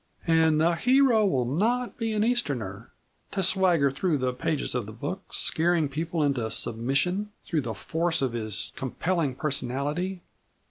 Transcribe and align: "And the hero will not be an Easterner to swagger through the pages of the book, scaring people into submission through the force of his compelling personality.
"And 0.25 0.59
the 0.59 0.73
hero 0.73 1.27
will 1.27 1.45
not 1.45 1.95
be 1.95 2.11
an 2.13 2.23
Easterner 2.23 2.89
to 3.29 3.43
swagger 3.43 3.91
through 3.91 4.17
the 4.17 4.33
pages 4.33 4.73
of 4.73 4.87
the 4.87 4.91
book, 4.91 5.31
scaring 5.31 5.87
people 5.89 6.23
into 6.23 6.49
submission 6.49 7.29
through 7.45 7.61
the 7.61 7.75
force 7.75 8.19
of 8.23 8.33
his 8.33 8.71
compelling 8.75 9.35
personality. 9.35 10.23